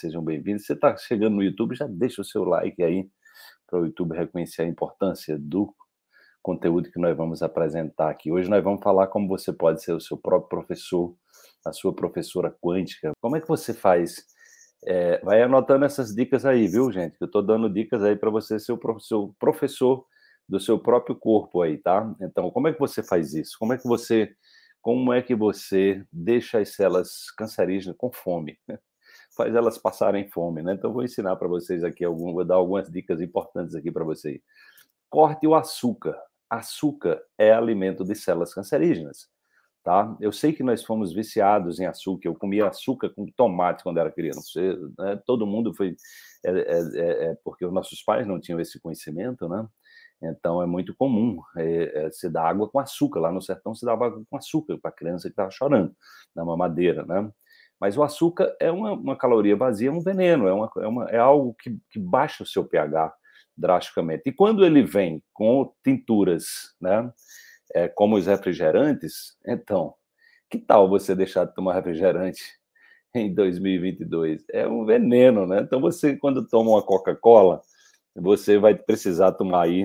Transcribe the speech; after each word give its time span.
sejam 0.00 0.22
bem-vindos. 0.22 0.66
Você 0.66 0.74
está 0.74 0.96
chegando 0.96 1.36
no 1.36 1.42
YouTube, 1.42 1.74
já 1.74 1.86
deixa 1.86 2.20
o 2.20 2.24
seu 2.24 2.44
like 2.44 2.82
aí 2.82 3.08
para 3.66 3.80
o 3.80 3.86
YouTube 3.86 4.16
reconhecer 4.16 4.62
a 4.62 4.66
importância 4.66 5.38
do 5.38 5.74
conteúdo 6.42 6.90
que 6.90 7.00
nós 7.00 7.16
vamos 7.16 7.42
apresentar 7.42 8.10
aqui. 8.10 8.30
Hoje 8.30 8.48
nós 8.48 8.62
vamos 8.62 8.82
falar 8.82 9.08
como 9.08 9.26
você 9.26 9.52
pode 9.52 9.82
ser 9.82 9.92
o 9.92 10.00
seu 10.00 10.16
próprio 10.16 10.48
professor, 10.48 11.16
a 11.64 11.72
sua 11.72 11.94
professora 11.94 12.54
quântica. 12.60 13.12
Como 13.20 13.36
é 13.36 13.40
que 13.40 13.48
você 13.48 13.72
faz? 13.74 14.24
É, 14.84 15.18
vai 15.24 15.42
anotando 15.42 15.84
essas 15.84 16.14
dicas 16.14 16.44
aí, 16.44 16.68
viu, 16.68 16.92
gente? 16.92 17.16
Eu 17.20 17.26
estou 17.26 17.42
dando 17.42 17.68
dicas 17.68 18.04
aí 18.04 18.14
para 18.14 18.30
você 18.30 18.60
ser 18.60 18.72
o 18.72 18.78
professor, 18.78 19.34
professor 19.38 20.06
do 20.48 20.60
seu 20.60 20.78
próprio 20.78 21.16
corpo 21.16 21.62
aí, 21.62 21.78
tá? 21.78 22.14
Então, 22.20 22.50
como 22.50 22.68
é 22.68 22.72
que 22.72 22.78
você 22.78 23.02
faz 23.02 23.34
isso? 23.34 23.56
Como 23.58 23.72
é 23.72 23.78
que 23.78 23.88
você 23.88 24.32
como 24.80 25.12
é 25.12 25.20
que 25.20 25.34
você 25.34 26.04
deixa 26.12 26.60
as 26.60 26.68
células 26.68 27.28
cancerígenas 27.36 27.96
com 27.98 28.12
fome? 28.12 28.56
Faz 29.36 29.54
elas 29.54 29.76
passarem 29.76 30.28
fome, 30.28 30.62
né? 30.62 30.74
Então, 30.74 30.92
vou 30.92 31.04
ensinar 31.04 31.36
para 31.36 31.46
vocês 31.46 31.84
aqui, 31.84 32.04
algum, 32.04 32.32
vou 32.32 32.44
dar 32.44 32.54
algumas 32.54 32.90
dicas 32.90 33.20
importantes 33.20 33.74
aqui 33.74 33.90
para 33.90 34.04
vocês. 34.04 34.40
Corte 35.10 35.46
o 35.46 35.54
açúcar. 35.54 36.16
Açúcar 36.48 37.20
é 37.36 37.52
alimento 37.52 38.04
de 38.04 38.14
células 38.14 38.54
cancerígenas, 38.54 39.28
tá? 39.84 40.16
Eu 40.20 40.32
sei 40.32 40.52
que 40.52 40.62
nós 40.62 40.84
fomos 40.84 41.12
viciados 41.12 41.78
em 41.80 41.86
açúcar. 41.86 42.28
Eu 42.28 42.34
comia 42.34 42.68
açúcar 42.68 43.10
com 43.10 43.26
tomate 43.26 43.82
quando 43.82 43.98
era 43.98 44.10
criança. 44.10 44.60
Né? 44.98 45.20
Todo 45.26 45.46
mundo 45.46 45.74
foi... 45.74 45.96
É, 46.44 46.50
é, 46.50 46.78
é, 46.78 47.24
é 47.30 47.36
porque 47.44 47.64
os 47.66 47.72
nossos 47.72 48.02
pais 48.02 48.26
não 48.26 48.40
tinham 48.40 48.60
esse 48.60 48.80
conhecimento, 48.80 49.48
né? 49.48 49.66
Então 50.22 50.62
é 50.62 50.66
muito 50.66 50.94
comum 50.94 51.40
é, 51.56 52.06
é, 52.06 52.10
se 52.10 52.28
dar 52.28 52.48
água 52.48 52.68
com 52.68 52.78
açúcar. 52.78 53.20
Lá 53.20 53.30
no 53.30 53.42
sertão 53.42 53.74
se 53.74 53.84
dava 53.84 54.06
água 54.06 54.22
com 54.28 54.36
açúcar 54.36 54.78
para 54.78 54.92
criança 54.92 55.28
que 55.28 55.32
estava 55.32 55.50
chorando 55.50 55.94
na 56.34 56.44
mamadeira, 56.44 57.04
né? 57.04 57.30
Mas 57.80 57.96
o 57.96 58.02
açúcar 58.02 58.54
é 58.60 58.70
uma, 58.70 58.92
uma 58.92 59.16
caloria 59.16 59.56
vazia, 59.56 59.88
é 59.88 59.92
um 59.92 60.00
veneno, 60.00 60.48
é, 60.48 60.52
uma, 60.52 60.70
é, 60.78 60.86
uma, 60.86 61.04
é 61.10 61.18
algo 61.18 61.54
que, 61.54 61.76
que 61.90 61.98
baixa 61.98 62.42
o 62.42 62.46
seu 62.46 62.64
pH 62.64 63.12
drasticamente. 63.56 64.22
E 64.26 64.32
quando 64.32 64.64
ele 64.64 64.82
vem 64.82 65.22
com 65.32 65.72
tinturas, 65.84 66.74
né, 66.80 67.10
é, 67.74 67.88
como 67.88 68.16
os 68.16 68.26
refrigerantes, 68.26 69.36
então, 69.46 69.94
que 70.50 70.58
tal 70.58 70.88
você 70.88 71.14
deixar 71.14 71.44
de 71.44 71.54
tomar 71.54 71.74
refrigerante 71.74 72.42
em 73.14 73.34
2022? 73.34 74.44
É 74.52 74.66
um 74.66 74.84
veneno, 74.84 75.46
né? 75.46 75.60
Então 75.60 75.80
você, 75.80 76.16
quando 76.16 76.46
toma 76.46 76.70
uma 76.70 76.82
Coca-Cola, 76.82 77.60
você 78.14 78.58
vai 78.58 78.74
precisar 78.74 79.32
tomar 79.32 79.64
aí 79.64 79.84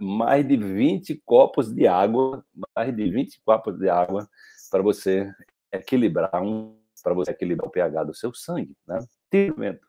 mais 0.00 0.46
de 0.46 0.56
20 0.56 1.20
copos 1.24 1.72
de 1.72 1.86
água, 1.86 2.44
mais 2.76 2.94
de 2.94 3.10
20 3.10 3.40
copos 3.44 3.78
de 3.78 3.88
água 3.88 4.28
para 4.70 4.82
você 4.82 5.30
equilibrar 5.72 6.42
um, 6.42 6.76
para 7.02 7.14
você 7.14 7.30
equilibrar 7.30 7.68
o 7.68 7.70
pH 7.70 8.04
do 8.04 8.14
seu 8.14 8.32
sangue, 8.32 8.76
né? 8.86 8.98
Tratamento. 9.30 9.86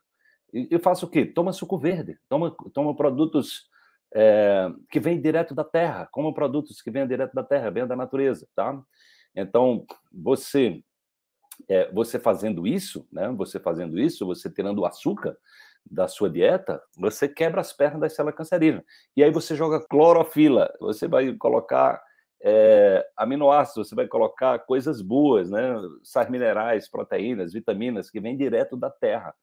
Eu 0.52 0.78
faço 0.78 1.06
o 1.06 1.08
quê? 1.08 1.24
Toma 1.26 1.52
suco 1.52 1.78
verde, 1.78 2.18
toma, 2.28 2.54
toma 2.72 2.94
produtos 2.94 3.68
é, 4.14 4.70
que 4.90 5.00
vêm 5.00 5.20
direto 5.20 5.54
da 5.54 5.64
terra, 5.64 6.08
como 6.10 6.32
produtos 6.32 6.80
que 6.80 6.90
vêm 6.90 7.06
direto 7.06 7.34
da 7.34 7.42
terra, 7.42 7.70
vêm 7.70 7.86
da 7.86 7.96
natureza, 7.96 8.46
tá? 8.54 8.80
Então, 9.34 9.84
você 10.12 10.82
é, 11.68 11.90
você 11.92 12.18
fazendo 12.18 12.66
isso, 12.66 13.06
né? 13.12 13.28
Você 13.30 13.58
fazendo 13.58 13.98
isso, 13.98 14.26
você 14.26 14.50
tirando 14.50 14.80
o 14.80 14.86
açúcar, 14.86 15.36
da 15.90 16.08
sua 16.08 16.30
dieta, 16.30 16.82
você 16.96 17.28
quebra 17.28 17.60
as 17.60 17.72
pernas 17.72 18.00
da 18.00 18.08
célula 18.08 18.32
cancerígena. 18.32 18.84
E 19.16 19.22
aí 19.22 19.30
você 19.30 19.54
joga 19.54 19.80
clorofila, 19.80 20.72
você 20.80 21.06
vai 21.06 21.32
colocar 21.34 22.02
é, 22.46 23.02
aminoácidos, 23.16 23.88
você 23.88 23.94
vai 23.94 24.06
colocar 24.06 24.58
coisas 24.58 25.00
boas, 25.00 25.50
né? 25.50 25.74
sais 26.02 26.28
minerais, 26.28 26.86
proteínas, 26.86 27.54
vitaminas, 27.54 28.10
que 28.10 28.20
vêm 28.20 28.36
direto 28.36 28.76
da 28.76 28.90
terra, 28.90 29.34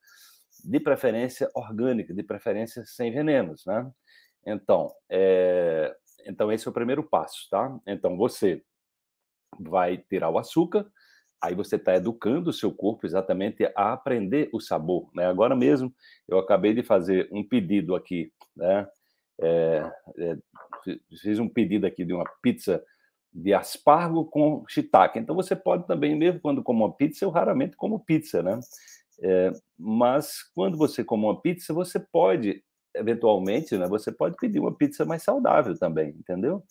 de 0.63 0.79
preferência 0.79 1.49
orgânica, 1.55 2.13
de 2.13 2.21
preferência 2.21 2.85
sem 2.85 3.11
venenos. 3.11 3.65
Né? 3.65 3.91
Então, 4.45 4.93
é, 5.09 5.95
então, 6.27 6.51
esse 6.51 6.67
é 6.67 6.69
o 6.69 6.73
primeiro 6.73 7.01
passo. 7.01 7.49
Tá? 7.49 7.75
Então, 7.87 8.15
você 8.15 8.61
vai 9.59 9.97
tirar 9.97 10.29
o 10.29 10.37
açúcar, 10.37 10.85
aí 11.41 11.55
você 11.55 11.77
está 11.77 11.95
educando 11.95 12.51
o 12.51 12.53
seu 12.53 12.71
corpo 12.71 13.07
exatamente 13.07 13.65
a 13.75 13.93
aprender 13.93 14.47
o 14.53 14.59
sabor. 14.59 15.09
Né? 15.15 15.25
Agora 15.25 15.55
mesmo, 15.55 15.91
eu 16.27 16.37
acabei 16.37 16.75
de 16.75 16.83
fazer 16.83 17.27
um 17.31 17.43
pedido 17.43 17.95
aqui, 17.95 18.31
né? 18.55 18.87
É, 19.43 19.91
é, 20.19 20.37
fiz 21.19 21.39
um 21.39 21.49
pedido 21.49 21.87
aqui 21.87 22.05
de 22.05 22.13
uma 22.13 22.25
pizza 22.43 22.83
de 23.33 23.53
aspargo 23.53 24.25
com 24.25 24.63
shiitake. 24.67 25.19
Então, 25.19 25.35
você 25.35 25.55
pode 25.55 25.87
também, 25.87 26.15
mesmo 26.15 26.39
quando 26.41 26.63
come 26.63 26.81
uma 26.81 26.93
pizza, 26.93 27.23
eu 27.23 27.29
raramente 27.29 27.75
como 27.75 28.03
pizza, 28.03 28.43
né? 28.43 28.59
É, 29.21 29.51
mas 29.77 30.43
quando 30.55 30.77
você 30.77 31.03
come 31.03 31.25
uma 31.25 31.39
pizza, 31.39 31.73
você 31.73 31.99
pode, 31.99 32.63
eventualmente, 32.95 33.77
né? 33.77 33.87
Você 33.87 34.11
pode 34.11 34.35
pedir 34.37 34.59
uma 34.59 34.75
pizza 34.75 35.05
mais 35.05 35.23
saudável 35.23 35.77
também, 35.77 36.09
entendeu? 36.09 36.63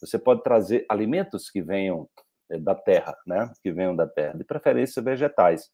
Você 0.00 0.18
pode 0.18 0.42
trazer 0.42 0.84
alimentos 0.88 1.48
que 1.48 1.62
venham 1.62 2.08
é, 2.50 2.58
da 2.58 2.74
terra, 2.74 3.16
né? 3.26 3.50
Que 3.62 3.72
venham 3.72 3.94
da 3.96 4.06
terra, 4.06 4.36
de 4.36 4.44
preferência 4.44 5.00
vegetais. 5.00 5.70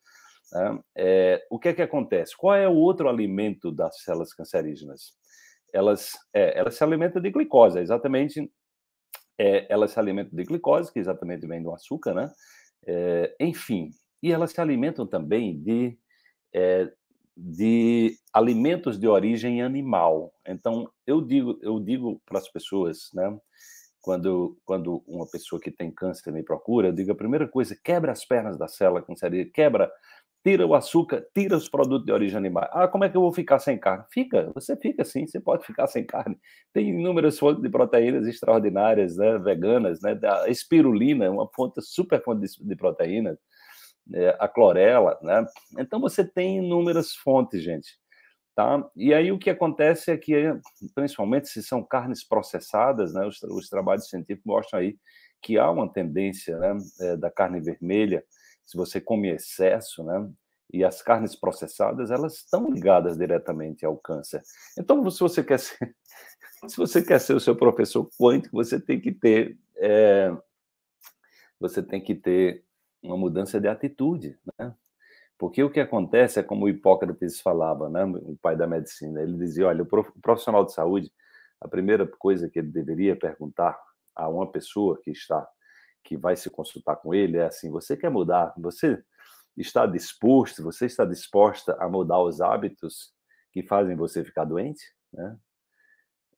Né? 0.53 0.78
É, 0.97 1.47
o 1.50 1.59
que 1.59 1.69
é 1.69 1.75
que 1.75 1.82
acontece? 1.82 2.37
Qual 2.37 2.54
é 2.54 2.69
o 2.69 2.75
outro 2.75 3.09
alimento 3.09 3.72
das 3.72 4.03
células 4.03 4.32
cancerígenas? 4.32 5.12
Elas, 5.72 6.12
é, 6.32 6.59
elas 6.59 6.77
se 6.77 6.84
alimentam 6.84 7.21
de 7.21 7.31
glicose, 7.31 7.78
exatamente. 7.78 8.50
É, 9.38 9.72
elas 9.72 9.93
se 9.93 10.00
alimentam 10.00 10.37
de 10.37 10.44
glicose, 10.44 10.93
que 10.93 10.99
exatamente 10.99 11.47
vem 11.47 11.62
do 11.62 11.72
açúcar, 11.72 12.15
né? 12.15 12.31
É, 12.87 13.37
enfim, 13.41 13.91
e 14.22 14.32
elas 14.32 14.50
se 14.53 14.60
alimentam 14.60 15.06
também 15.06 15.60
de, 15.62 15.97
é, 16.53 16.91
de 17.37 18.16
alimentos 18.32 18.98
de 18.98 19.06
origem 19.06 19.62
animal. 19.62 20.32
Então, 20.47 20.91
eu 21.06 21.21
digo, 21.21 21.59
eu 21.62 21.78
digo 21.78 22.21
para 22.27 22.38
as 22.38 22.48
pessoas, 22.50 23.10
né? 23.15 23.38
quando, 24.00 24.59
quando 24.65 25.03
uma 25.06 25.27
pessoa 25.27 25.60
que 25.60 25.71
tem 25.71 25.91
câncer 25.91 26.32
me 26.32 26.43
procura, 26.43 26.88
eu 26.88 26.93
digo 26.93 27.12
a 27.12 27.16
primeira 27.16 27.47
coisa, 27.47 27.78
quebra 27.84 28.10
as 28.10 28.25
pernas 28.25 28.56
da 28.56 28.66
célula 28.66 29.03
cancerígena, 29.03 29.50
quebra, 29.53 29.93
tira 30.44 30.66
o 30.66 30.75
açúcar, 30.75 31.26
tira 31.34 31.56
os 31.56 31.69
produtos 31.69 32.06
de 32.06 32.12
origem 32.12 32.37
animal. 32.37 32.69
Ah, 32.72 32.88
como 32.88 33.04
é 33.04 33.09
que 33.09 33.16
eu 33.16 33.21
vou 33.21 33.32
ficar 33.32 33.59
sem 33.59 33.78
carne? 33.78 34.04
Fica, 34.10 34.50
você 34.54 34.76
fica 34.76 35.04
sim, 35.04 35.26
você 35.26 35.41
pode 35.41 35.65
ficar 35.66 35.87
sem 35.87 36.04
carne. 36.04 36.38
Tem 36.72 36.88
inúmeras 36.88 37.38
fontes 37.38 37.62
de 37.62 37.69
proteínas 37.69 38.26
extraordinárias, 38.26 39.16
né, 39.16 39.38
veganas, 39.38 40.00
né, 40.00 40.19
a 40.22 40.48
espirulina, 40.48 41.31
uma 41.31 41.48
fonte 41.54 41.81
super 41.82 42.22
fonte 42.22 42.47
de, 42.47 42.66
de 42.66 42.77
proteínas, 42.77 43.38
é, 44.15 44.37
a 44.38 44.48
clorela, 44.48 45.19
né? 45.22 45.44
Então 45.78 46.00
você 46.00 46.25
tem 46.25 46.59
inúmeras 46.59 47.15
fontes, 47.15 47.62
gente. 47.62 47.98
Tá? 48.54 48.84
E 48.97 49.15
aí 49.15 49.31
o 49.31 49.38
que 49.38 49.50
acontece 49.50 50.10
é 50.10 50.16
que, 50.16 50.34
principalmente 50.93 51.47
se 51.48 51.62
são 51.62 51.81
carnes 51.82 52.27
processadas, 52.27 53.15
né, 53.15 53.25
os, 53.27 53.41
os 53.43 53.69
trabalhos 53.69 54.09
científicos 54.09 54.47
mostram 54.47 54.81
aí 54.81 54.97
que 55.41 55.56
há 55.59 55.71
uma 55.71 55.93
tendência 55.93 56.59
né, 56.59 56.77
é, 57.00 57.16
da 57.16 57.31
carne 57.31 57.60
vermelha, 57.60 58.25
se 58.68 58.76
você 58.76 59.00
come 59.00 59.30
excesso, 59.30 60.04
né, 60.04 60.30
e 60.70 60.84
as 60.84 61.00
carnes 61.00 61.34
processadas, 61.34 62.10
elas 62.10 62.34
estão 62.34 62.70
ligadas 62.70 63.16
diretamente 63.16 63.86
ao 63.86 63.96
câncer. 63.96 64.42
Então, 64.78 65.10
se 65.10 65.20
você 65.20 65.42
quer 65.42 65.58
ser, 65.58 65.96
se 66.68 66.76
você 66.76 67.02
quer 67.02 67.18
ser 67.18 67.32
o 67.32 67.40
seu 67.40 67.56
professor 67.56 68.06
quântico, 68.20 68.54
você 68.54 68.78
tem 68.78 69.00
que 69.00 69.10
ter, 69.10 69.58
é, 69.76 70.36
você 71.58 71.82
tem 71.82 71.98
que 71.98 72.14
ter 72.14 72.62
uma 73.02 73.16
mudança 73.16 73.58
de 73.58 73.68
atitude, 73.68 74.38
né? 74.58 74.74
Porque 75.38 75.62
o 75.62 75.70
que 75.70 75.80
acontece 75.80 76.38
é 76.38 76.42
como 76.42 76.68
Hipócrates 76.68 77.40
falava, 77.40 77.88
né, 77.88 78.04
o 78.04 78.36
pai 78.36 78.54
da 78.54 78.66
medicina, 78.66 79.22
ele 79.22 79.38
dizia, 79.38 79.68
olha, 79.68 79.82
o 79.82 80.20
profissional 80.20 80.66
de 80.66 80.74
saúde, 80.74 81.10
a 81.58 81.66
primeira 81.68 82.06
coisa 82.06 82.50
que 82.50 82.58
ele 82.58 82.68
deveria 82.68 83.16
perguntar 83.16 83.80
a 84.14 84.28
uma 84.28 84.50
pessoa 84.50 85.00
que 85.00 85.10
está 85.10 85.48
que 86.08 86.16
vai 86.16 86.34
se 86.36 86.48
consultar 86.48 86.96
com 86.96 87.12
ele 87.14 87.36
é 87.36 87.44
assim, 87.44 87.70
você 87.70 87.94
quer 87.94 88.10
mudar? 88.10 88.54
Você 88.56 88.98
está 89.54 89.84
disposto, 89.84 90.62
você 90.62 90.86
está 90.86 91.04
disposta 91.04 91.76
a 91.78 91.86
mudar 91.86 92.22
os 92.22 92.41
hábitos 92.41 93.12
que 93.53 93.62
fazem 93.62 93.94
você 93.94 94.24
ficar 94.24 94.47
doente, 94.47 94.83
né? 95.12 95.36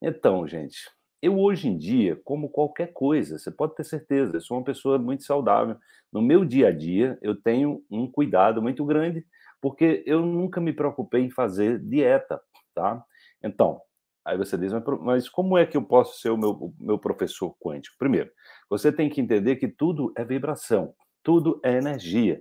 Então, 0.03 0.45
gente, 0.49 0.91
eu 1.23 1.39
hoje 1.39 1.69
em 1.69 1.79
dia, 1.79 2.21
como 2.25 2.49
qualquer 2.49 2.93
coisa, 2.93 3.39
você 3.39 3.49
pode 3.49 3.77
ter 3.77 3.85
certeza, 3.85 4.35
eu 4.35 4.41
sou 4.41 4.57
uma 4.57 4.65
pessoa 4.65 4.99
muito 4.99 5.23
saudável. 5.23 5.77
No 6.13 6.21
meu 6.21 6.45
dia 6.45 6.69
a 6.69 6.73
dia, 6.73 7.17
eu 7.23 7.41
tenho 7.41 7.85
um 7.89 8.11
cuidado 8.11 8.61
muito 8.61 8.85
grande, 8.85 9.25
porque 9.61 10.03
eu 10.05 10.27
nunca 10.27 10.61
me 10.61 10.73
preocupei 10.73 11.23
em 11.23 11.31
fazer 11.31 11.79
dieta, 11.79 12.41
tá? 12.75 13.05
Então, 13.41 13.81
aí 14.25 14.37
você 14.37 14.59
diz, 14.59 14.73
mas 15.03 15.29
como 15.29 15.57
é 15.57 15.65
que 15.65 15.77
eu 15.77 15.83
posso 15.83 16.19
ser 16.19 16.31
o 16.31 16.37
meu, 16.37 16.51
o 16.51 16.75
meu 16.81 16.99
professor 16.99 17.55
quântico? 17.61 17.97
Primeiro, 17.99 18.31
você 18.71 18.91
tem 18.91 19.11
que 19.11 19.21
entender 19.21 19.57
que 19.57 19.69
tudo 19.69 20.13
é 20.17 20.25
vibração, 20.25 20.95
tudo 21.23 21.61
é 21.63 21.77
energia, 21.77 22.41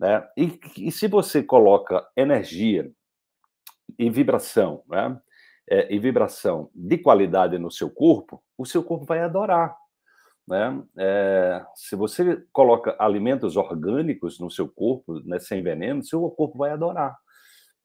né? 0.00 0.26
E, 0.36 0.58
e 0.78 0.90
se 0.90 1.06
você 1.06 1.42
coloca 1.42 2.04
energia 2.16 2.90
e 3.98 4.10
vibração, 4.10 4.82
né? 4.88 5.20
é, 5.70 5.92
e 5.92 5.98
vibração 5.98 6.70
de 6.74 6.98
qualidade 6.98 7.58
no 7.58 7.70
seu 7.70 7.90
corpo, 7.90 8.42
o 8.56 8.64
seu 8.64 8.82
corpo 8.82 9.04
vai 9.04 9.20
adorar. 9.20 9.76
Né? 10.46 10.82
É, 10.96 11.64
se 11.74 11.94
você 11.94 12.42
coloca 12.52 12.96
alimentos 12.98 13.56
orgânicos 13.56 14.40
no 14.40 14.50
seu 14.50 14.66
corpo, 14.66 15.20
né, 15.26 15.38
sem 15.38 15.62
veneno, 15.62 16.02
seu 16.02 16.28
corpo 16.30 16.56
vai 16.56 16.70
adorar. 16.70 17.16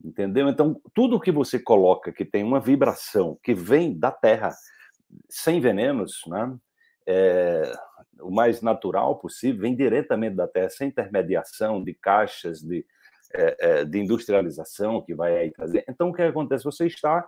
Entendeu? 0.03 0.47
Então, 0.49 0.81
tudo 0.93 1.19
que 1.19 1.31
você 1.31 1.59
coloca 1.59 2.11
que 2.11 2.25
tem 2.25 2.43
uma 2.43 2.59
vibração 2.59 3.37
que 3.43 3.53
vem 3.53 3.97
da 3.97 4.11
terra, 4.11 4.53
sem 5.29 5.59
venenos, 5.59 6.21
né? 6.27 6.57
É, 7.07 7.73
o 8.21 8.31
mais 8.31 8.61
natural 8.61 9.17
possível, 9.17 9.61
vem 9.61 9.75
diretamente 9.75 10.35
da 10.35 10.47
terra, 10.47 10.69
sem 10.69 10.87
intermediação 10.87 11.83
de 11.83 11.93
caixas, 11.93 12.61
de, 12.61 12.85
é, 13.33 13.57
é, 13.59 13.85
de 13.85 13.99
industrialização 13.99 15.01
que 15.01 15.13
vai 15.13 15.37
aí 15.37 15.51
trazer. 15.51 15.83
Então, 15.87 16.09
o 16.09 16.13
que 16.13 16.21
acontece? 16.21 16.63
Você 16.63 16.85
está 16.85 17.27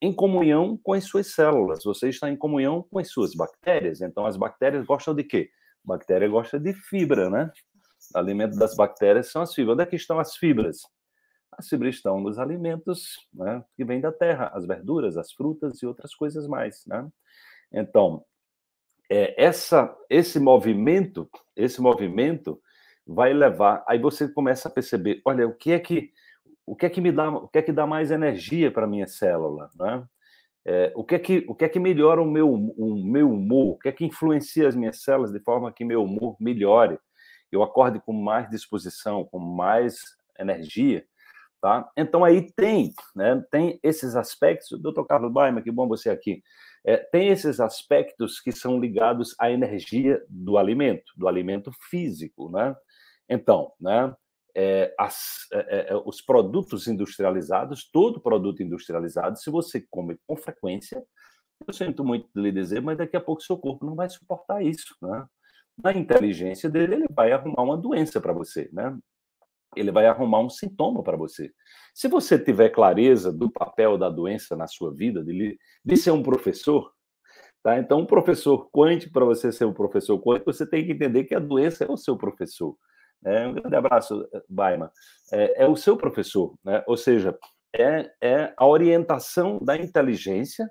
em 0.00 0.12
comunhão 0.12 0.78
com 0.82 0.92
as 0.92 1.04
suas 1.04 1.28
células, 1.28 1.82
você 1.84 2.08
está 2.08 2.30
em 2.30 2.36
comunhão 2.36 2.82
com 2.82 2.98
as 2.98 3.08
suas 3.08 3.34
bactérias. 3.34 4.00
Então, 4.00 4.26
as 4.26 4.36
bactérias 4.36 4.84
gostam 4.84 5.14
de 5.14 5.24
quê? 5.24 5.50
Bactéria 5.82 6.28
gosta 6.28 6.58
de 6.58 6.74
fibra, 6.74 7.30
né? 7.30 7.50
O 8.14 8.18
alimento 8.18 8.56
das 8.56 8.74
bactérias 8.74 9.30
são 9.30 9.40
as 9.42 9.54
fibras. 9.54 9.74
Onde 9.74 9.82
é 9.84 9.86
que 9.86 9.96
estão 9.96 10.18
as 10.18 10.36
fibras? 10.36 10.80
As 11.52 11.68
fibras 11.68 11.94
estão 11.94 12.20
nos 12.20 12.38
alimentos 12.38 13.16
né, 13.32 13.64
que 13.76 13.84
vêm 13.84 14.00
da 14.00 14.12
terra, 14.12 14.50
as 14.52 14.66
verduras, 14.66 15.16
as 15.16 15.32
frutas 15.32 15.80
e 15.80 15.86
outras 15.86 16.14
coisas 16.14 16.46
mais. 16.46 16.84
Né? 16.86 17.08
Então, 17.72 18.24
é, 19.10 19.42
essa, 19.42 19.94
esse 20.10 20.38
movimento, 20.38 21.28
esse 21.54 21.80
movimento 21.80 22.60
vai 23.06 23.32
levar. 23.32 23.84
Aí 23.88 23.98
você 23.98 24.28
começa 24.28 24.68
a 24.68 24.70
perceber, 24.70 25.20
olha, 25.24 25.46
o 25.46 25.54
que 25.54 25.72
é 25.72 25.78
que 25.78 26.12
o 26.66 26.74
que 26.74 26.84
é 26.84 26.90
que 26.90 27.00
me 27.00 27.12
dá, 27.12 27.30
o 27.30 27.46
que 27.46 27.58
é 27.58 27.62
que 27.62 27.72
dá 27.72 27.86
mais 27.86 28.10
energia 28.10 28.72
para 28.72 28.88
minha 28.88 29.06
célula, 29.06 29.70
né? 29.78 30.04
É, 30.64 30.92
o 30.96 31.04
que 31.04 31.14
é 31.14 31.18
que 31.20 31.44
o 31.46 31.54
que 31.54 31.64
é 31.64 31.68
que 31.68 31.78
melhora 31.78 32.20
o 32.20 32.26
meu 32.26 32.52
o 32.52 32.96
meu 33.04 33.30
humor? 33.30 33.74
O 33.74 33.78
que 33.78 33.88
é 33.88 33.92
que 33.92 34.04
influencia 34.04 34.66
as 34.66 34.74
minhas 34.74 35.00
células 35.00 35.30
de 35.32 35.38
forma 35.40 35.72
que 35.72 35.84
meu 35.84 36.02
humor 36.02 36.36
melhore? 36.40 36.98
Eu 37.52 37.62
acorde 37.62 38.00
com 38.00 38.12
mais 38.12 38.50
disposição, 38.50 39.24
com 39.24 39.38
mais 39.38 40.00
energia, 40.38 41.04
tá? 41.60 41.88
Então 41.96 42.24
aí 42.24 42.50
tem, 42.56 42.92
né? 43.14 43.40
Tem 43.48 43.78
esses 43.80 44.16
aspectos. 44.16 44.80
Doutor 44.80 45.06
Carlos 45.06 45.32
Baima, 45.32 45.62
que 45.62 45.70
bom 45.70 45.86
você 45.86 46.10
aqui. 46.10 46.42
É, 46.86 46.96
tem 46.98 47.28
esses 47.30 47.58
aspectos 47.58 48.38
que 48.40 48.52
são 48.52 48.78
ligados 48.78 49.34
à 49.40 49.50
energia 49.50 50.24
do 50.28 50.56
alimento, 50.56 51.12
do 51.16 51.26
alimento 51.26 51.72
físico, 51.90 52.48
né? 52.48 52.76
Então, 53.28 53.72
né? 53.80 54.14
É, 54.54 54.94
as, 54.98 55.48
é, 55.52 55.88
é, 55.90 55.96
os 56.06 56.22
produtos 56.22 56.86
industrializados, 56.86 57.90
todo 57.90 58.22
produto 58.22 58.62
industrializado, 58.62 59.36
se 59.38 59.50
você 59.50 59.84
come 59.90 60.16
com 60.26 60.34
frequência, 60.34 61.04
eu 61.66 61.74
sinto 61.74 62.02
muito 62.04 62.28
de 62.34 62.40
lhe 62.40 62.52
dizer, 62.52 62.80
mas 62.80 62.96
daqui 62.96 63.16
a 63.16 63.20
pouco 63.20 63.42
seu 63.42 63.58
corpo 63.58 63.84
não 63.84 63.94
vai 63.94 64.08
suportar 64.08 64.62
isso, 64.64 64.94
né? 65.02 65.26
Na 65.82 65.92
inteligência 65.92 66.70
dele, 66.70 66.94
ele 66.94 67.06
vai 67.10 67.32
arrumar 67.32 67.62
uma 67.62 67.76
doença 67.76 68.20
para 68.20 68.32
você, 68.32 68.70
né? 68.72 68.96
Ele 69.74 69.90
vai 69.90 70.06
arrumar 70.06 70.40
um 70.40 70.48
sintoma 70.48 71.02
para 71.02 71.16
você. 71.16 71.50
Se 71.94 72.08
você 72.08 72.38
tiver 72.38 72.68
clareza 72.68 73.32
do 73.32 73.50
papel 73.50 73.96
da 73.96 74.08
doença 74.08 74.54
na 74.54 74.66
sua 74.66 74.94
vida, 74.94 75.24
de, 75.24 75.58
de 75.84 75.96
ser 75.96 76.10
um 76.10 76.22
professor, 76.22 76.92
tá? 77.62 77.78
Então, 77.78 78.00
um 78.00 78.06
professor 78.06 78.70
quântico, 78.70 79.12
para 79.12 79.24
você 79.24 79.50
ser 79.50 79.64
um 79.64 79.72
professor 79.72 80.20
quântico, 80.20 80.52
você 80.52 80.66
tem 80.66 80.84
que 80.84 80.92
entender 80.92 81.24
que 81.24 81.34
a 81.34 81.40
doença 81.40 81.84
é 81.84 81.90
o 81.90 81.96
seu 81.96 82.16
professor. 82.16 82.76
É, 83.24 83.46
um 83.46 83.54
grande 83.54 83.74
abraço, 83.74 84.28
Baima. 84.48 84.92
É, 85.32 85.64
é, 85.64 85.68
o 85.68 85.76
seu 85.76 85.96
professor, 85.96 86.54
né? 86.62 86.84
ou 86.86 86.96
seja, 86.96 87.36
é, 87.74 88.10
é 88.20 88.54
a 88.56 88.66
orientação 88.66 89.58
da 89.60 89.76
inteligência 89.76 90.68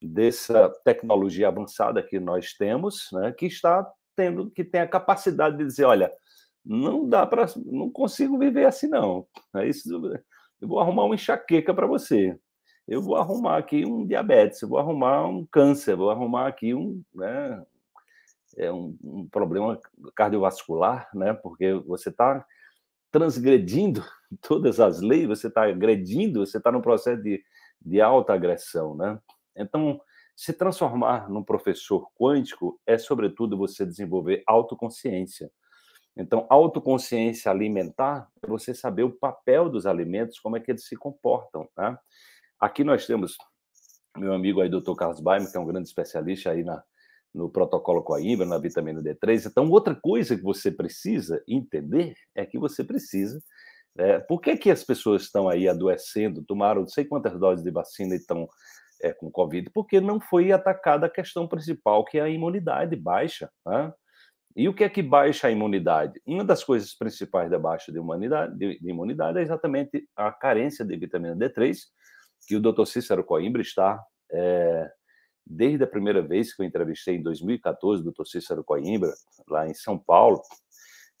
dessa 0.00 0.68
tecnologia 0.84 1.48
avançada 1.48 2.02
que 2.02 2.18
nós 2.18 2.54
temos, 2.54 3.08
né? 3.12 3.32
que 3.32 3.46
está 3.46 3.86
tendo, 4.16 4.50
que 4.50 4.64
tem 4.64 4.80
a 4.80 4.88
capacidade 4.88 5.56
de 5.56 5.64
dizer, 5.64 5.84
olha, 5.84 6.10
não 6.64 7.08
dá 7.08 7.26
para, 7.26 7.46
não 7.66 7.90
consigo 7.90 8.38
viver 8.38 8.66
assim 8.66 8.88
não. 8.88 9.26
É 9.56 9.66
isso, 9.66 9.88
eu 10.60 10.68
vou 10.68 10.80
arrumar 10.80 11.04
uma 11.04 11.14
enxaqueca 11.14 11.74
para 11.74 11.86
você. 11.86 12.38
Eu 12.86 13.00
vou 13.00 13.16
arrumar 13.16 13.58
aqui 13.58 13.84
um 13.84 14.06
diabetes, 14.06 14.62
eu 14.62 14.68
vou 14.68 14.78
arrumar 14.78 15.26
um 15.26 15.46
câncer, 15.46 15.96
vou 15.96 16.10
arrumar 16.10 16.48
aqui 16.48 16.74
um, 16.74 17.02
né, 17.14 17.62
é 18.56 18.70
um, 18.72 18.96
um 19.02 19.28
problema 19.28 19.78
cardiovascular, 20.14 21.08
né? 21.14 21.32
Porque 21.32 21.72
você 21.86 22.10
está 22.10 22.44
transgredindo 23.10 24.04
todas 24.40 24.80
as 24.80 25.00
leis, 25.00 25.26
você 25.26 25.48
está 25.48 25.64
agredindo, 25.64 26.44
você 26.44 26.58
está 26.58 26.70
no 26.70 26.82
processo 26.82 27.22
de, 27.22 27.42
de 27.80 28.00
alta 28.00 28.34
agressão, 28.34 28.94
né? 28.94 29.18
Então, 29.56 30.00
se 30.34 30.52
transformar 30.52 31.28
num 31.28 31.42
professor 31.42 32.08
quântico 32.18 32.80
é, 32.86 32.96
sobretudo, 32.96 33.56
você 33.56 33.84
desenvolver 33.84 34.42
autoconsciência. 34.46 35.50
Então, 36.16 36.46
autoconsciência 36.50 37.50
alimentar 37.50 38.28
é 38.42 38.46
você 38.46 38.74
saber 38.74 39.02
o 39.02 39.10
papel 39.10 39.68
dos 39.68 39.86
alimentos, 39.86 40.38
como 40.38 40.56
é 40.56 40.60
que 40.60 40.70
eles 40.70 40.86
se 40.86 40.96
comportam. 40.96 41.68
Né? 41.76 41.96
Aqui 42.60 42.84
nós 42.84 43.06
temos 43.06 43.36
meu 44.16 44.34
amigo 44.34 44.60
aí, 44.60 44.68
doutor 44.68 44.94
Carlos 44.94 45.20
Baim, 45.20 45.50
que 45.50 45.56
é 45.56 45.60
um 45.60 45.66
grande 45.66 45.88
especialista 45.88 46.50
aí 46.50 46.62
na, 46.62 46.82
no 47.34 47.48
protocolo 47.48 48.02
Coimbra, 48.02 48.46
na 48.46 48.58
vitamina 48.58 49.02
D3. 49.02 49.46
Então, 49.46 49.70
outra 49.70 49.94
coisa 49.94 50.36
que 50.36 50.42
você 50.42 50.70
precisa 50.70 51.42
entender 51.48 52.14
é 52.34 52.44
que 52.44 52.58
você 52.58 52.84
precisa. 52.84 53.42
É, 53.96 54.18
por 54.18 54.40
que, 54.40 54.56
que 54.56 54.70
as 54.70 54.84
pessoas 54.84 55.22
estão 55.22 55.48
aí 55.48 55.68
adoecendo, 55.68 56.44
tomaram 56.44 56.82
não 56.82 56.88
sei 56.88 57.04
quantas 57.04 57.38
doses 57.38 57.64
de 57.64 57.70
vacina 57.70 58.14
e 58.14 58.18
estão 58.18 58.48
é, 59.02 59.12
com 59.12 59.30
Covid? 59.30 59.70
Porque 59.70 60.00
não 60.00 60.20
foi 60.20 60.52
atacada 60.52 61.06
a 61.06 61.10
questão 61.10 61.48
principal, 61.48 62.04
que 62.04 62.18
é 62.18 62.22
a 62.22 62.28
imunidade 62.28 62.96
baixa. 62.96 63.50
Né? 63.66 63.92
E 64.54 64.68
o 64.68 64.74
que 64.74 64.84
é 64.84 64.88
que 64.88 65.02
baixa 65.02 65.48
a 65.48 65.50
imunidade? 65.50 66.20
Uma 66.26 66.44
das 66.44 66.62
coisas 66.62 66.94
principais 66.94 67.50
da 67.50 67.58
baixa 67.58 67.90
de 67.90 67.98
de, 68.56 68.78
de 68.78 68.90
imunidade 68.90 69.38
é 69.38 69.42
exatamente 69.42 70.06
a 70.16 70.30
carência 70.30 70.84
de 70.84 70.96
vitamina 70.96 71.34
D3, 71.34 71.78
que 72.46 72.56
o 72.56 72.60
Dr. 72.60 72.84
Cícero 72.84 73.24
Coimbra 73.24 73.62
está 73.62 74.02
é, 74.30 74.90
desde 75.46 75.84
a 75.84 75.86
primeira 75.86 76.22
vez 76.22 76.54
que 76.54 76.62
eu 76.62 76.66
entrevistei 76.66 77.16
em 77.16 77.22
2014 77.22 78.02
o 78.02 78.10
Dr. 78.10 78.24
Cícero 78.26 78.64
Coimbra, 78.64 79.12
lá 79.48 79.68
em 79.68 79.74
São 79.74 79.98
Paulo, 79.98 80.40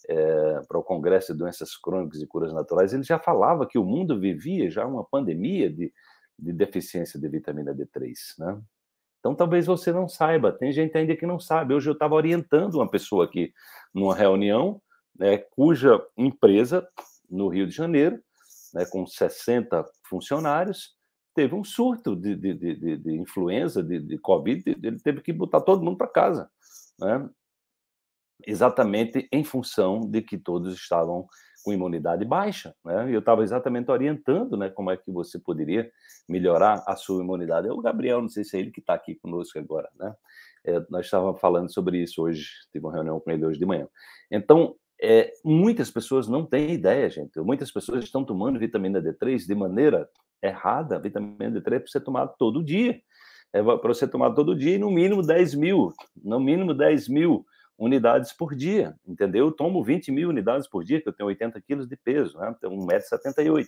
é, 0.08 0.60
para 0.68 0.78
o 0.78 0.82
Congresso 0.82 1.32
de 1.32 1.38
Doenças 1.38 1.76
Crônicas 1.76 2.20
e 2.20 2.26
Curas 2.26 2.52
Naturais, 2.52 2.92
ele 2.92 3.02
já 3.02 3.18
falava 3.18 3.66
que 3.66 3.78
o 3.78 3.84
mundo 3.84 4.18
vivia 4.18 4.68
já 4.70 4.86
uma 4.86 5.04
pandemia 5.04 5.70
de, 5.70 5.92
de 6.38 6.52
deficiência 6.52 7.20
de 7.20 7.28
vitamina 7.28 7.74
D3, 7.74 8.12
né? 8.38 8.60
Então, 9.22 9.36
talvez 9.36 9.66
você 9.66 9.92
não 9.92 10.08
saiba, 10.08 10.50
tem 10.50 10.72
gente 10.72 10.98
ainda 10.98 11.14
que 11.14 11.24
não 11.24 11.38
sabe. 11.38 11.74
Hoje 11.74 11.88
eu 11.88 11.92
estava 11.92 12.16
orientando 12.16 12.74
uma 12.74 12.90
pessoa 12.90 13.24
aqui 13.24 13.52
numa 13.94 14.16
reunião, 14.16 14.82
né, 15.16 15.38
cuja 15.38 16.04
empresa, 16.16 16.84
no 17.30 17.46
Rio 17.46 17.68
de 17.68 17.72
Janeiro, 17.72 18.20
né, 18.74 18.84
com 18.84 19.06
60 19.06 19.88
funcionários, 20.08 20.96
teve 21.36 21.54
um 21.54 21.62
surto 21.62 22.16
de, 22.16 22.34
de, 22.34 22.52
de, 22.52 22.96
de 22.96 23.12
influenza, 23.16 23.80
de, 23.80 24.00
de 24.00 24.18
Covid, 24.18 24.64
ele 24.82 24.98
teve 24.98 25.20
que 25.20 25.32
botar 25.32 25.60
todo 25.60 25.84
mundo 25.84 25.98
para 25.98 26.08
casa, 26.08 26.50
né? 26.98 27.30
exatamente 28.44 29.28
em 29.30 29.44
função 29.44 30.00
de 30.00 30.20
que 30.20 30.36
todos 30.36 30.74
estavam 30.74 31.28
com 31.62 31.72
imunidade 31.72 32.24
baixa, 32.24 32.74
né? 32.84 33.10
E 33.10 33.14
eu 33.14 33.20
estava 33.20 33.42
exatamente 33.42 33.90
orientando, 33.90 34.56
né, 34.56 34.68
como 34.68 34.90
é 34.90 34.96
que 34.96 35.10
você 35.10 35.38
poderia 35.38 35.90
melhorar 36.28 36.82
a 36.86 36.96
sua 36.96 37.22
imunidade. 37.22 37.68
É 37.68 37.72
o 37.72 37.80
Gabriel, 37.80 38.20
não 38.20 38.28
sei 38.28 38.44
se 38.44 38.56
é 38.56 38.60
ele 38.60 38.70
que 38.70 38.80
está 38.80 38.94
aqui 38.94 39.14
conosco 39.14 39.58
agora, 39.58 39.88
né? 39.98 40.14
É, 40.64 40.80
nós 40.90 41.06
estávamos 41.06 41.40
falando 41.40 41.72
sobre 41.72 41.98
isso 41.98 42.22
hoje, 42.22 42.46
tive 42.72 42.84
uma 42.86 42.92
reunião 42.92 43.18
com 43.18 43.30
ele 43.30 43.44
hoje 43.44 43.58
de 43.58 43.66
manhã. 43.66 43.88
Então, 44.30 44.76
é, 45.02 45.32
muitas 45.44 45.90
pessoas 45.90 46.28
não 46.28 46.46
têm 46.46 46.72
ideia, 46.72 47.10
gente. 47.10 47.38
Muitas 47.40 47.72
pessoas 47.72 48.04
estão 48.04 48.24
tomando 48.24 48.58
vitamina 48.58 49.02
D3 49.02 49.46
de 49.46 49.54
maneira 49.54 50.08
errada, 50.40 51.00
vitamina 51.00 51.60
D3 51.60 51.74
é 51.74 51.78
para 51.80 51.88
você 51.88 52.00
tomar 52.00 52.28
todo 52.28 52.62
dia. 52.62 53.00
É 53.52 53.62
para 53.62 53.88
você 53.88 54.08
tomar 54.08 54.30
todo 54.32 54.56
dia 54.56 54.78
no 54.78 54.90
mínimo 54.90 55.20
10 55.20 55.54
mil, 55.54 55.92
no 56.22 56.40
mínimo 56.40 56.72
10 56.72 57.08
mil 57.08 57.44
unidades 57.82 58.32
por 58.32 58.54
dia, 58.54 58.94
entendeu? 59.04 59.46
Eu 59.46 59.52
tomo 59.52 59.82
20 59.82 60.12
mil 60.12 60.28
unidades 60.28 60.68
por 60.68 60.84
dia, 60.84 61.00
que 61.00 61.08
eu 61.08 61.12
tenho 61.12 61.26
80 61.26 61.60
quilos 61.62 61.88
de 61.88 61.96
peso, 61.96 62.38
né? 62.38 62.54
Tenho 62.60 62.74
1,78m. 62.74 63.66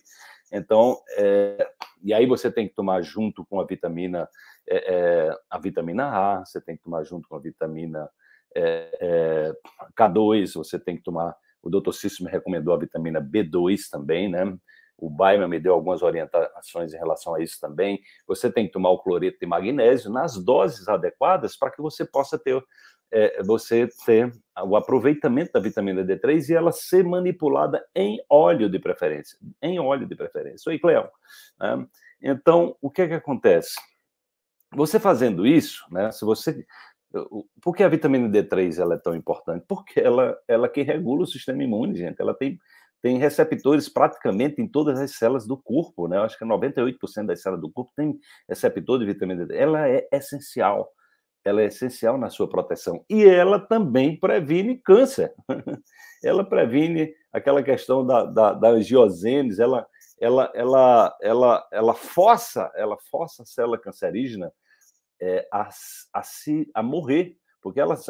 Então, 0.52 0.96
é, 1.16 1.68
e 2.00 2.14
aí 2.14 2.24
você 2.24 2.48
tem 2.48 2.68
que 2.68 2.74
tomar 2.76 3.02
junto 3.02 3.44
com 3.44 3.60
a 3.60 3.66
vitamina, 3.66 4.28
é, 4.68 4.94
é, 4.94 5.38
a 5.50 5.58
vitamina 5.58 6.04
A, 6.04 6.44
você 6.44 6.60
tem 6.60 6.76
que 6.76 6.82
tomar 6.84 7.02
junto 7.02 7.28
com 7.28 7.34
a 7.34 7.40
vitamina 7.40 8.08
é, 8.54 8.98
é, 9.00 9.52
K2, 9.98 10.54
você 10.54 10.78
tem 10.78 10.96
que 10.96 11.02
tomar, 11.02 11.34
o 11.60 11.68
doutor 11.68 11.92
Cício 11.92 12.24
me 12.24 12.30
recomendou 12.30 12.72
a 12.72 12.78
vitamina 12.78 13.20
B2 13.20 13.88
também, 13.90 14.30
né? 14.30 14.56
O 14.96 15.10
Baima 15.10 15.48
me 15.48 15.58
deu 15.58 15.74
algumas 15.74 16.02
orientações 16.02 16.94
em 16.94 16.96
relação 16.96 17.34
a 17.34 17.42
isso 17.42 17.60
também. 17.60 18.00
Você 18.28 18.48
tem 18.50 18.66
que 18.66 18.72
tomar 18.72 18.90
o 18.90 18.98
cloreto 19.00 19.38
de 19.40 19.46
magnésio 19.46 20.08
nas 20.08 20.36
doses 20.42 20.88
adequadas 20.88 21.56
para 21.56 21.72
que 21.72 21.82
você 21.82 22.04
possa 22.04 22.38
ter 22.38 22.64
é, 23.10 23.42
você 23.42 23.88
ter 24.04 24.32
o 24.64 24.76
aproveitamento 24.76 25.52
da 25.52 25.60
vitamina 25.60 26.04
D3 26.04 26.48
e 26.48 26.54
ela 26.54 26.72
ser 26.72 27.04
manipulada 27.04 27.84
em 27.94 28.22
óleo 28.28 28.68
de 28.68 28.78
preferência, 28.78 29.38
em 29.60 29.78
óleo 29.78 30.06
de 30.06 30.14
preferência. 30.14 30.70
Oi, 30.70 30.78
Cleão. 30.78 31.08
Né? 31.60 31.86
Então, 32.22 32.76
o 32.80 32.90
que 32.90 33.02
é 33.02 33.08
que 33.08 33.14
acontece? 33.14 33.74
Você 34.74 34.98
fazendo 34.98 35.46
isso, 35.46 35.84
né? 35.90 36.10
Se 36.10 36.24
você 36.24 36.64
por 37.62 37.76
que 37.76 37.84
a 37.84 37.88
vitamina 37.88 38.28
D3 38.28 38.80
ela 38.80 38.94
é 38.94 38.98
tão 38.98 39.14
importante? 39.14 39.64
Porque 39.68 40.00
ela, 40.00 40.36
ela 40.48 40.68
que 40.68 40.82
regula 40.82 41.22
o 41.22 41.26
sistema 41.26 41.62
imune, 41.62 41.96
gente. 41.96 42.20
Ela 42.20 42.34
tem 42.34 42.58
tem 43.04 43.18
receptores 43.18 43.86
praticamente 43.86 44.62
em 44.62 44.66
todas 44.66 44.98
as 44.98 45.14
células 45.16 45.46
do 45.46 45.58
corpo, 45.58 46.08
né? 46.08 46.16
Eu 46.16 46.22
acho 46.22 46.38
que 46.38 46.44
98% 46.46 47.26
das 47.26 47.42
células 47.42 47.60
do 47.60 47.70
corpo 47.70 47.92
tem 47.94 48.18
receptor 48.48 48.98
de 48.98 49.04
vitamina 49.04 49.44
D. 49.44 49.54
Ela 49.54 49.86
é 49.86 50.08
essencial, 50.10 50.90
ela 51.44 51.60
é 51.62 51.66
essencial 51.66 52.16
na 52.16 52.30
sua 52.30 52.48
proteção. 52.48 53.04
E 53.08 53.24
ela 53.24 53.60
também 53.60 54.18
previne 54.18 54.78
câncer. 54.78 55.34
ela 56.24 56.42
previne 56.42 57.14
aquela 57.32 57.62
questão 57.62 58.06
da, 58.06 58.24
da, 58.24 58.52
da 58.54 58.68
angiosênese, 58.68 59.60
ela, 59.60 59.86
ela, 60.18 60.50
ela, 60.54 61.16
ela, 61.20 61.68
ela 61.70 61.94
força, 61.94 62.72
ela 62.74 62.96
força 63.10 63.42
a 63.42 63.46
célula 63.46 63.78
cancerígena 63.78 64.52
é, 65.20 65.46
a, 65.52 65.68
a, 66.12 66.22
se, 66.22 66.70
a 66.74 66.82
morrer, 66.82 67.36
porque 67.60 67.80
elas 67.80 68.06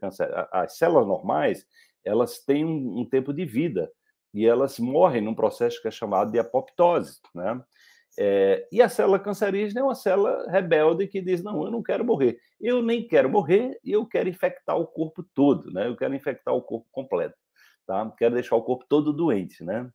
câncer, 0.00 0.28
as 0.52 0.76
células 0.76 1.06
normais, 1.06 1.66
elas 2.04 2.38
têm 2.38 2.64
um, 2.64 3.00
um 3.00 3.08
tempo 3.08 3.32
de 3.32 3.44
vida 3.44 3.90
e 4.32 4.46
elas 4.46 4.78
morrem 4.78 5.22
num 5.22 5.34
processo 5.34 5.80
que 5.80 5.88
é 5.88 5.90
chamado 5.90 6.30
de 6.30 6.38
apoptose, 6.38 7.20
né? 7.34 7.60
É, 8.18 8.66
e 8.72 8.80
a 8.80 8.88
célula 8.88 9.18
cancerígena 9.18 9.80
é 9.80 9.84
uma 9.84 9.94
célula 9.94 10.50
rebelde 10.50 11.06
que 11.06 11.20
diz: 11.20 11.42
não, 11.42 11.64
eu 11.64 11.70
não 11.70 11.82
quero 11.82 12.04
morrer. 12.04 12.38
Eu 12.60 12.82
nem 12.82 13.06
quero 13.06 13.28
morrer 13.28 13.78
e 13.84 13.92
eu 13.92 14.06
quero 14.06 14.28
infectar 14.28 14.76
o 14.76 14.86
corpo 14.86 15.22
todo, 15.34 15.70
né? 15.70 15.86
Eu 15.86 15.96
quero 15.96 16.14
infectar 16.14 16.54
o 16.54 16.62
corpo 16.62 16.86
completo, 16.90 17.36
tá? 17.86 18.10
Quero 18.18 18.34
deixar 18.34 18.56
o 18.56 18.62
corpo 18.62 18.86
todo 18.88 19.12
doente, 19.12 19.62
né? 19.62 19.88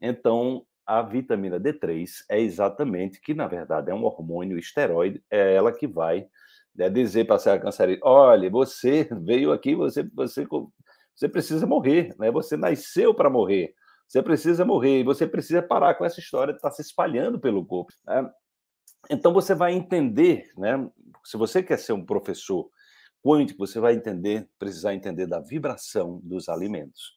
Então, 0.00 0.66
a 0.86 1.00
vitamina 1.00 1.58
D3 1.58 2.08
é 2.28 2.40
exatamente 2.40 3.20
que, 3.20 3.32
na 3.32 3.46
verdade, 3.46 3.90
é 3.90 3.94
um 3.94 4.04
hormônio 4.04 4.58
esteroide, 4.58 5.22
é 5.30 5.54
ela 5.54 5.72
que 5.72 5.86
vai 5.86 6.26
né, 6.74 6.90
dizer 6.90 7.24
para 7.24 7.36
a 7.36 7.38
célula 7.38 7.62
cancerígena: 7.62 8.06
olha, 8.06 8.50
você 8.50 9.08
veio 9.22 9.50
aqui, 9.50 9.74
você, 9.74 10.02
você, 10.14 10.46
você 11.14 11.28
precisa 11.28 11.66
morrer, 11.66 12.14
né? 12.18 12.30
Você 12.30 12.56
nasceu 12.56 13.14
para 13.14 13.30
morrer. 13.30 13.74
Você 14.12 14.22
precisa 14.22 14.62
morrer 14.62 15.00
e 15.00 15.04
você 15.04 15.26
precisa 15.26 15.62
parar 15.62 15.94
com 15.94 16.04
essa 16.04 16.20
história 16.20 16.52
de 16.52 16.58
estar 16.58 16.68
tá 16.68 16.74
se 16.76 16.82
espalhando 16.82 17.40
pelo 17.40 17.64
corpo. 17.64 17.94
Né? 18.06 18.30
Então 19.08 19.32
você 19.32 19.54
vai 19.54 19.72
entender, 19.72 20.52
né? 20.54 20.86
Se 21.24 21.38
você 21.38 21.62
quer 21.62 21.78
ser 21.78 21.94
um 21.94 22.04
professor 22.04 22.68
quântico, 23.24 23.66
você 23.66 23.80
vai 23.80 23.94
entender, 23.94 24.46
precisar 24.58 24.92
entender 24.92 25.26
da 25.26 25.40
vibração 25.40 26.20
dos 26.22 26.50
alimentos. 26.50 27.10